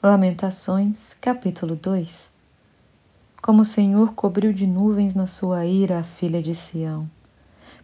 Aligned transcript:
Lamentações, 0.00 1.16
capítulo 1.20 1.74
2 1.74 2.30
Como 3.42 3.62
o 3.62 3.64
Senhor 3.64 4.12
cobriu 4.14 4.52
de 4.52 4.64
nuvens 4.64 5.12
na 5.12 5.26
sua 5.26 5.66
ira 5.66 5.98
a 5.98 6.02
filha 6.04 6.40
de 6.40 6.54
Sião, 6.54 7.10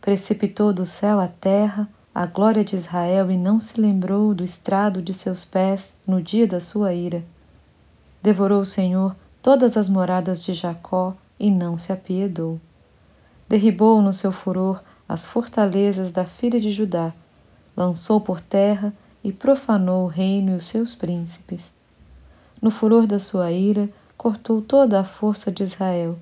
precipitou 0.01 0.73
do 0.73 0.87
céu 0.87 1.19
à 1.19 1.27
terra 1.27 1.89
a 2.15 2.25
glória 2.25 2.63
de 2.63 2.77
Israel 2.77 3.33
e 3.33 3.37
não 3.37 3.59
se 3.59 3.81
lembrou 3.81 4.33
do 4.33 4.45
estrado 4.45 5.03
de 5.03 5.13
seus 5.13 5.45
pés 5.45 5.97
no 6.07 6.23
dia 6.23 6.47
da 6.47 6.61
sua 6.61 6.95
ira. 6.95 7.25
Devorou 8.23 8.61
o 8.61 8.65
Senhor 8.65 9.17
todas 9.43 9.77
as 9.77 9.89
moradas 9.89 10.41
de 10.41 10.53
Jacó 10.53 11.17
e 11.37 11.51
não 11.51 11.77
se 11.77 11.93
apiedou. 11.93 12.61
Derribou 13.49 14.01
no 14.01 14.13
seu 14.13 14.31
furor 14.31 14.81
as 15.09 15.27
fortalezas 15.27 16.13
da 16.13 16.25
filha 16.25 16.61
de 16.61 16.71
Judá, 16.71 17.13
lançou 17.77 18.21
por 18.21 18.41
terra 18.41 18.93
e 19.25 19.33
profanou 19.33 20.05
o 20.05 20.09
reino 20.09 20.53
e 20.53 20.55
os 20.55 20.69
seus 20.69 20.95
príncipes 20.95 21.75
no 22.65 22.71
furor 22.71 23.07
da 23.07 23.19
sua 23.19 23.53
ira, 23.53 23.91
cortou 24.17 24.63
toda 24.63 24.99
a 24.99 25.05
força 25.05 25.53
de 25.53 25.63
Israel, 25.63 26.17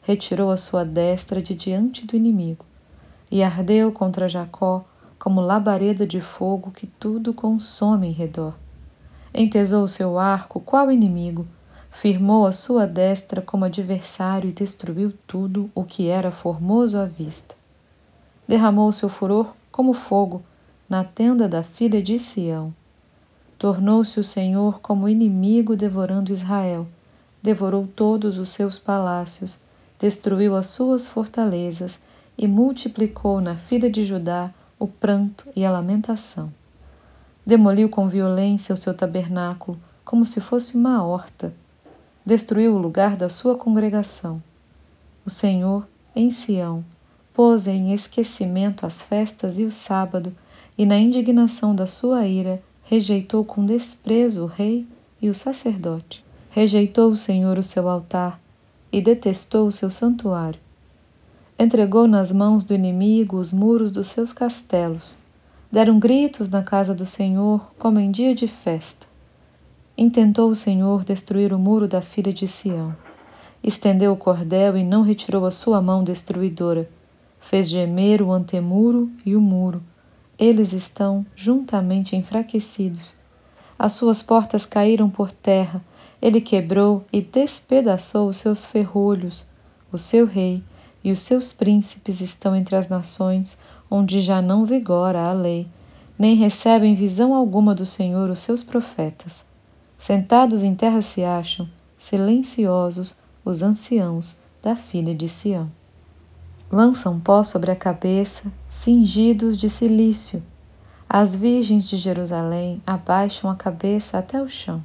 retirou 0.00 0.48
a 0.48 0.56
sua 0.56 0.84
destra 0.84 1.42
de 1.42 1.56
diante 1.56 2.06
do 2.06 2.14
inimigo, 2.14 2.64
e 3.28 3.42
ardeu 3.42 3.90
contra 3.90 4.28
Jacó 4.28 4.84
como 5.18 5.40
labareda 5.40 6.06
de 6.06 6.20
fogo 6.20 6.70
que 6.70 6.86
tudo 6.86 7.34
consome 7.34 8.06
em 8.06 8.12
redor. 8.12 8.54
Entesou 9.34 9.82
o 9.82 9.88
seu 9.88 10.20
arco 10.20 10.60
qual 10.60 10.88
inimigo, 10.88 11.48
firmou 11.90 12.46
a 12.46 12.52
sua 12.52 12.86
destra 12.86 13.42
como 13.42 13.64
adversário 13.64 14.48
e 14.48 14.52
destruiu 14.52 15.12
tudo 15.26 15.68
o 15.74 15.82
que 15.82 16.06
era 16.06 16.30
formoso 16.30 16.96
à 16.96 17.06
vista. 17.06 17.56
Derramou 18.46 18.92
seu 18.92 19.08
furor 19.08 19.52
como 19.72 19.92
fogo 19.92 20.44
na 20.88 21.02
tenda 21.02 21.48
da 21.48 21.64
filha 21.64 22.00
de 22.00 22.20
Sião. 22.20 22.72
Tornou-se 23.58 24.20
o 24.20 24.24
Senhor 24.24 24.78
como 24.80 25.08
inimigo 25.08 25.74
devorando 25.74 26.30
Israel. 26.30 26.86
Devorou 27.42 27.88
todos 27.88 28.38
os 28.38 28.50
seus 28.50 28.78
palácios, 28.78 29.60
destruiu 29.98 30.54
as 30.54 30.68
suas 30.68 31.08
fortalezas 31.08 31.98
e 32.36 32.46
multiplicou 32.46 33.40
na 33.40 33.56
filha 33.56 33.90
de 33.90 34.04
Judá 34.04 34.50
o 34.78 34.86
pranto 34.86 35.48
e 35.56 35.64
a 35.64 35.72
lamentação. 35.72 36.52
Demoliu 37.44 37.88
com 37.88 38.06
violência 38.06 38.72
o 38.72 38.78
seu 38.78 38.94
tabernáculo, 38.94 39.76
como 40.04 40.24
se 40.24 40.40
fosse 40.40 40.76
uma 40.76 41.04
horta. 41.04 41.52
Destruiu 42.24 42.76
o 42.76 42.78
lugar 42.78 43.16
da 43.16 43.28
sua 43.28 43.56
congregação. 43.56 44.40
O 45.26 45.30
Senhor, 45.30 45.86
em 46.14 46.30
Sião, 46.30 46.84
pôs 47.34 47.66
em 47.66 47.92
esquecimento 47.92 48.86
as 48.86 49.02
festas 49.02 49.58
e 49.58 49.64
o 49.64 49.72
sábado, 49.72 50.32
e 50.76 50.86
na 50.86 50.96
indignação 50.96 51.74
da 51.74 51.86
sua 51.86 52.24
ira 52.26 52.62
rejeitou 52.88 53.44
com 53.44 53.66
desprezo 53.66 54.44
o 54.44 54.46
rei 54.46 54.86
e 55.20 55.28
o 55.28 55.34
sacerdote. 55.34 56.24
Rejeitou 56.50 57.10
o 57.10 57.16
Senhor 57.16 57.58
o 57.58 57.62
seu 57.62 57.86
altar 57.86 58.40
e 58.90 59.02
detestou 59.02 59.66
o 59.66 59.72
seu 59.72 59.90
santuário. 59.90 60.58
Entregou 61.58 62.08
nas 62.08 62.32
mãos 62.32 62.64
do 62.64 62.74
inimigo 62.74 63.36
os 63.36 63.52
muros 63.52 63.92
dos 63.92 64.06
seus 64.06 64.32
castelos. 64.32 65.18
Deram 65.70 65.98
gritos 65.98 66.48
na 66.48 66.62
casa 66.62 66.94
do 66.94 67.04
Senhor 67.04 67.60
como 67.78 68.00
em 68.00 68.10
dia 68.10 68.34
de 68.34 68.48
festa. 68.48 69.06
Intentou 69.96 70.48
o 70.48 70.56
Senhor 70.56 71.04
destruir 71.04 71.52
o 71.52 71.58
muro 71.58 71.86
da 71.86 72.00
filha 72.00 72.32
de 72.32 72.48
Sião. 72.48 72.96
Estendeu 73.62 74.12
o 74.12 74.16
cordel 74.16 74.78
e 74.78 74.84
não 74.84 75.02
retirou 75.02 75.44
a 75.44 75.50
sua 75.50 75.82
mão 75.82 76.02
destruidora. 76.02 76.88
Fez 77.38 77.68
gemer 77.68 78.22
o 78.22 78.32
antemuro 78.32 79.10
e 79.26 79.36
o 79.36 79.40
muro 79.42 79.82
eles 80.38 80.72
estão 80.72 81.26
juntamente 81.34 82.14
enfraquecidos. 82.14 83.14
As 83.78 83.92
suas 83.92 84.22
portas 84.22 84.64
caíram 84.64 85.10
por 85.10 85.32
terra, 85.32 85.82
ele 86.22 86.40
quebrou 86.40 87.04
e 87.12 87.20
despedaçou 87.20 88.28
os 88.28 88.36
seus 88.36 88.64
ferrolhos. 88.64 89.46
O 89.90 89.98
seu 89.98 90.26
rei 90.26 90.62
e 91.02 91.10
os 91.10 91.20
seus 91.20 91.52
príncipes 91.52 92.20
estão 92.20 92.54
entre 92.54 92.76
as 92.76 92.88
nações, 92.88 93.58
onde 93.90 94.20
já 94.20 94.42
não 94.42 94.64
vigora 94.64 95.22
a 95.22 95.32
lei, 95.32 95.66
nem 96.18 96.34
recebem 96.34 96.94
visão 96.94 97.34
alguma 97.34 97.74
do 97.74 97.86
Senhor 97.86 98.30
os 98.30 98.40
seus 98.40 98.62
profetas. 98.62 99.46
Sentados 99.98 100.62
em 100.62 100.74
terra 100.74 101.02
se 101.02 101.24
acham, 101.24 101.68
silenciosos, 101.96 103.16
os 103.44 103.62
anciãos 103.62 104.36
da 104.62 104.76
filha 104.76 105.14
de 105.14 105.28
Sião 105.28 105.77
lançam 106.70 107.18
pó 107.18 107.42
sobre 107.42 107.70
a 107.70 107.76
cabeça, 107.76 108.52
cingidos 108.68 109.56
de 109.56 109.70
silício. 109.70 110.42
As 111.08 111.34
virgens 111.34 111.84
de 111.84 111.96
Jerusalém 111.96 112.82
abaixam 112.86 113.50
a 113.50 113.56
cabeça 113.56 114.18
até 114.18 114.40
o 114.42 114.48
chão. 114.48 114.84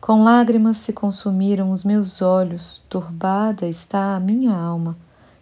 Com 0.00 0.22
lágrimas 0.22 0.78
se 0.78 0.92
consumiram 0.92 1.70
os 1.70 1.84
meus 1.84 2.22
olhos, 2.22 2.80
turbada 2.88 3.66
está 3.66 4.14
a 4.14 4.20
minha 4.20 4.54
alma, 4.54 4.96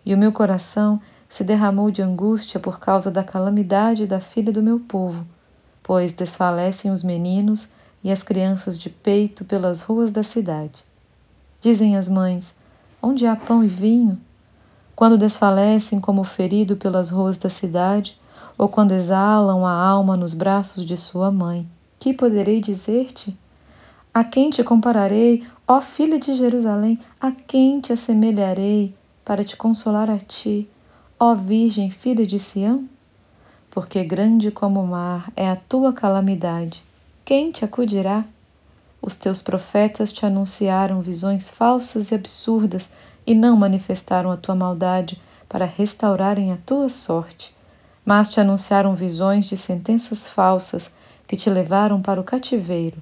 e 0.04 0.14
o 0.14 0.18
meu 0.18 0.32
coração 0.32 1.00
se 1.28 1.44
derramou 1.44 1.90
de 1.90 2.02
angústia 2.02 2.58
por 2.58 2.80
causa 2.80 3.10
da 3.10 3.22
calamidade 3.22 4.06
da 4.06 4.20
filha 4.20 4.52
do 4.52 4.62
meu 4.62 4.80
povo, 4.80 5.26
pois 5.82 6.14
desfalecem 6.14 6.90
os 6.90 7.02
meninos 7.02 7.68
e 8.02 8.10
as 8.10 8.22
crianças 8.22 8.78
de 8.78 8.88
peito 8.88 9.44
pelas 9.44 9.82
ruas 9.82 10.10
da 10.10 10.22
cidade. 10.22 10.84
Dizem 11.60 11.96
as 11.96 12.08
mães: 12.08 12.56
Onde 13.02 13.26
há 13.26 13.36
pão 13.36 13.62
e 13.62 13.68
vinho? 13.68 14.18
Quando 15.00 15.16
desfalecem 15.16 15.98
como 15.98 16.22
ferido 16.24 16.76
pelas 16.76 17.08
ruas 17.08 17.38
da 17.38 17.48
cidade, 17.48 18.20
ou 18.58 18.68
quando 18.68 18.92
exalam 18.92 19.64
a 19.64 19.72
alma 19.72 20.14
nos 20.14 20.34
braços 20.34 20.84
de 20.84 20.94
sua 20.94 21.30
mãe. 21.30 21.66
Que 21.98 22.12
poderei 22.12 22.60
dizer-te? 22.60 23.34
A 24.12 24.22
quem 24.22 24.50
te 24.50 24.62
compararei, 24.62 25.42
ó 25.66 25.80
filha 25.80 26.18
de 26.18 26.34
Jerusalém? 26.34 26.98
A 27.18 27.32
quem 27.32 27.80
te 27.80 27.94
assemelharei 27.94 28.94
para 29.24 29.42
te 29.42 29.56
consolar 29.56 30.10
a 30.10 30.18
ti, 30.18 30.68
ó 31.18 31.34
Virgem, 31.34 31.90
filha 31.90 32.26
de 32.26 32.38
Sião? 32.38 32.86
Porque 33.70 34.04
grande 34.04 34.50
como 34.50 34.82
o 34.82 34.86
mar 34.86 35.32
é 35.34 35.48
a 35.48 35.56
tua 35.56 35.94
calamidade. 35.94 36.84
Quem 37.24 37.50
te 37.50 37.64
acudirá? 37.64 38.26
Os 39.00 39.16
teus 39.16 39.40
profetas 39.40 40.12
te 40.12 40.26
anunciaram 40.26 41.00
visões 41.00 41.48
falsas 41.48 42.10
e 42.10 42.14
absurdas 42.14 42.92
e 43.30 43.34
não 43.34 43.56
manifestaram 43.56 44.28
a 44.32 44.36
tua 44.36 44.56
maldade 44.56 45.22
para 45.48 45.64
restaurarem 45.64 46.50
a 46.50 46.56
tua 46.66 46.88
sorte, 46.88 47.54
mas 48.04 48.28
te 48.28 48.40
anunciaram 48.40 48.92
visões 48.92 49.44
de 49.44 49.56
sentenças 49.56 50.28
falsas 50.28 50.92
que 51.28 51.36
te 51.36 51.48
levaram 51.48 52.02
para 52.02 52.20
o 52.20 52.24
cativeiro. 52.24 52.96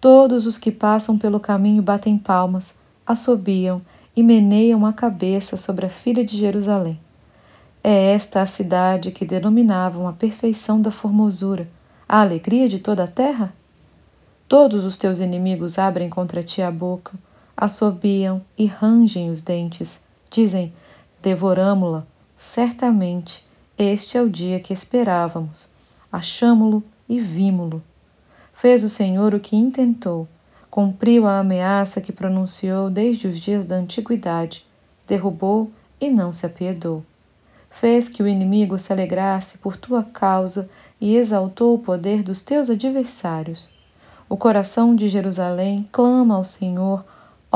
Todos 0.00 0.44
os 0.44 0.58
que 0.58 0.72
passam 0.72 1.16
pelo 1.16 1.38
caminho 1.38 1.80
batem 1.84 2.18
palmas, 2.18 2.76
assobiam 3.06 3.80
e 4.16 4.24
meneiam 4.24 4.84
a 4.84 4.92
cabeça 4.92 5.56
sobre 5.56 5.86
a 5.86 5.88
filha 5.88 6.24
de 6.24 6.36
Jerusalém. 6.36 6.98
É 7.80 8.12
esta 8.12 8.42
a 8.42 8.46
cidade 8.46 9.12
que 9.12 9.24
denominavam 9.24 10.08
a 10.08 10.12
perfeição 10.12 10.82
da 10.82 10.90
formosura, 10.90 11.68
a 12.08 12.20
alegria 12.20 12.68
de 12.68 12.80
toda 12.80 13.04
a 13.04 13.08
terra? 13.08 13.54
Todos 14.48 14.84
os 14.84 14.96
teus 14.96 15.20
inimigos 15.20 15.78
abrem 15.78 16.10
contra 16.10 16.42
ti 16.42 16.60
a 16.60 16.72
boca, 16.72 17.12
assobiam 17.56 18.42
e 18.56 18.66
rangem 18.66 19.30
os 19.30 19.42
dentes. 19.42 20.04
Dizem: 20.30 20.72
Devoramo-la. 21.22 22.06
Certamente, 22.38 23.44
este 23.78 24.18
é 24.18 24.22
o 24.22 24.28
dia 24.28 24.60
que 24.60 24.72
esperávamos. 24.72 25.68
Achamo-lo 26.12 26.82
e 27.08 27.18
vimo-lo. 27.18 27.82
Fez 28.52 28.84
o 28.84 28.88
Senhor 28.88 29.34
o 29.34 29.40
que 29.40 29.56
intentou, 29.56 30.28
cumpriu 30.70 31.26
a 31.26 31.40
ameaça 31.40 32.00
que 32.00 32.12
pronunciou 32.12 32.88
desde 32.88 33.26
os 33.26 33.38
dias 33.38 33.64
da 33.64 33.76
antiguidade, 33.76 34.64
derrubou 35.06 35.70
e 36.00 36.08
não 36.08 36.32
se 36.32 36.46
apiedou. 36.46 37.04
Fez 37.70 38.08
que 38.08 38.22
o 38.22 38.28
inimigo 38.28 38.78
se 38.78 38.92
alegrasse 38.92 39.58
por 39.58 39.76
tua 39.76 40.04
causa 40.04 40.70
e 41.00 41.16
exaltou 41.16 41.74
o 41.74 41.78
poder 41.78 42.22
dos 42.22 42.42
teus 42.42 42.70
adversários. 42.70 43.68
O 44.28 44.36
coração 44.36 44.94
de 44.94 45.08
Jerusalém 45.08 45.88
clama 45.90 46.36
ao 46.36 46.44
Senhor 46.44 47.04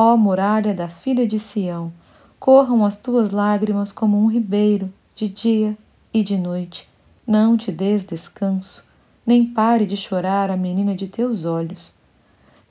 Ó 0.00 0.16
muralha 0.16 0.72
da 0.72 0.88
filha 0.88 1.26
de 1.26 1.40
Sião, 1.40 1.92
corram 2.38 2.84
as 2.84 3.00
tuas 3.00 3.32
lágrimas 3.32 3.90
como 3.90 4.16
um 4.16 4.28
ribeiro, 4.28 4.94
de 5.16 5.28
dia 5.28 5.76
e 6.14 6.22
de 6.22 6.38
noite. 6.38 6.88
Não 7.26 7.56
te 7.56 7.72
des 7.72 8.06
descanso, 8.06 8.86
nem 9.26 9.44
pare 9.44 9.86
de 9.86 9.96
chorar 9.96 10.52
a 10.52 10.56
menina 10.56 10.94
de 10.94 11.08
teus 11.08 11.44
olhos. 11.44 11.92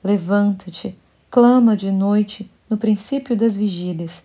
Levanta-te, 0.02 0.96
clama 1.30 1.76
de 1.76 1.92
noite 1.92 2.50
no 2.66 2.78
princípio 2.78 3.36
das 3.36 3.58
vigílias. 3.58 4.24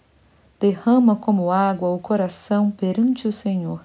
Derrama 0.57 1.17
como 1.17 1.51
água 1.51 1.89
o 1.89 1.99
coração 1.99 2.71
perante 2.71 3.27
o 3.27 3.33
Senhor. 3.33 3.81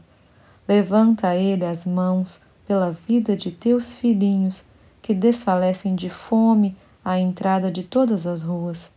Levanta 0.68 1.26
a 1.26 1.36
ele 1.36 1.64
as 1.64 1.84
mãos 1.84 2.40
pela 2.68 2.92
vida 2.92 3.36
de 3.36 3.50
teus 3.50 3.92
filhinhos 3.92 4.68
que 5.02 5.12
desfalecem 5.12 5.96
de 5.96 6.08
fome 6.08 6.76
à 7.04 7.18
entrada 7.18 7.68
de 7.68 7.82
todas 7.82 8.24
as 8.24 8.42
ruas. 8.42 8.96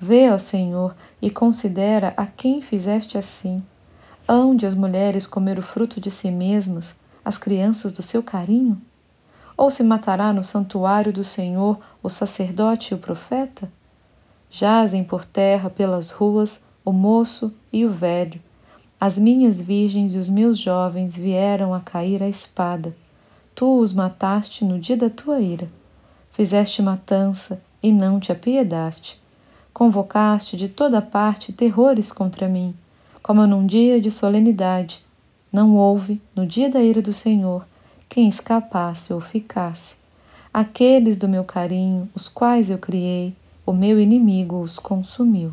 Vê, 0.00 0.30
ó 0.30 0.38
Senhor, 0.38 0.96
e 1.20 1.30
considera 1.30 2.14
a 2.16 2.24
quem 2.24 2.62
fizeste 2.62 3.18
assim. 3.18 3.62
Hão 4.26 4.56
de 4.56 4.64
as 4.64 4.74
mulheres 4.74 5.26
comer 5.26 5.58
o 5.58 5.62
fruto 5.62 6.00
de 6.00 6.10
si 6.10 6.30
mesmas, 6.30 6.96
as 7.22 7.36
crianças 7.36 7.92
do 7.92 8.00
seu 8.00 8.22
carinho? 8.22 8.80
Ou 9.58 9.70
se 9.70 9.82
matará 9.82 10.32
no 10.32 10.42
santuário 10.42 11.12
do 11.12 11.22
Senhor 11.22 11.78
o 12.02 12.08
sacerdote 12.08 12.92
e 12.92 12.94
o 12.94 12.98
profeta? 12.98 13.70
Jazem 14.50 15.04
por 15.04 15.26
terra 15.26 15.68
pelas 15.68 16.10
ruas 16.10 16.64
o 16.82 16.92
moço 16.92 17.52
e 17.70 17.84
o 17.84 17.90
velho. 17.90 18.40
As 18.98 19.18
minhas 19.18 19.60
virgens 19.60 20.14
e 20.14 20.18
os 20.18 20.30
meus 20.30 20.58
jovens 20.58 21.14
vieram 21.14 21.74
a 21.74 21.80
cair 21.80 22.22
à 22.22 22.28
espada. 22.28 22.96
Tu 23.54 23.78
os 23.78 23.92
mataste 23.92 24.64
no 24.64 24.78
dia 24.78 24.96
da 24.96 25.10
tua 25.10 25.40
ira. 25.40 25.68
Fizeste 26.30 26.80
matança 26.80 27.60
e 27.82 27.92
não 27.92 28.18
te 28.18 28.32
apiedaste. 28.32 29.19
Convocaste 29.80 30.58
de 30.58 30.68
toda 30.68 31.00
parte 31.00 31.54
terrores 31.54 32.12
contra 32.12 32.46
mim, 32.46 32.74
como 33.22 33.46
num 33.46 33.64
dia 33.64 33.98
de 33.98 34.10
solenidade. 34.10 35.02
Não 35.50 35.74
houve, 35.74 36.20
no 36.36 36.46
dia 36.46 36.68
da 36.68 36.82
ira 36.82 37.00
do 37.00 37.14
Senhor, 37.14 37.64
quem 38.06 38.28
escapasse 38.28 39.10
ou 39.10 39.22
ficasse. 39.22 39.96
Aqueles 40.52 41.16
do 41.16 41.26
meu 41.26 41.44
carinho, 41.44 42.10
os 42.14 42.28
quais 42.28 42.68
eu 42.68 42.76
criei, 42.76 43.34
o 43.64 43.72
meu 43.72 43.98
inimigo 43.98 44.60
os 44.60 44.78
consumiu. 44.78 45.50